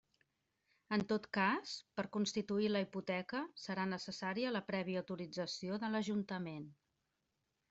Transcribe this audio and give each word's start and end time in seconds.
En 0.95 1.03
tot 1.11 1.27
cas, 1.37 1.73
per 1.99 2.05
constituir 2.17 2.71
la 2.71 2.81
hipoteca 2.85 3.43
serà 3.67 3.85
necessària 3.93 4.55
la 4.57 4.63
prèvia 4.71 5.05
autorització 5.07 5.79
de 5.85 5.93
l'Ajuntament. 5.95 6.67